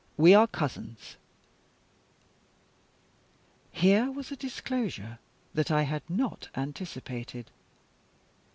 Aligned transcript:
"We 0.17 0.33
are 0.33 0.47
cousins." 0.47 1.15
Here 3.71 4.09
was 4.11 4.31
a 4.31 4.35
disclosure 4.35 5.19
that 5.53 5.69
I 5.69 5.83
had 5.83 6.01
not 6.09 6.49
anticipated. 6.55 7.51